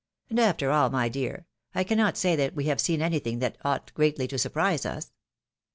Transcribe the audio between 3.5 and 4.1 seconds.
ought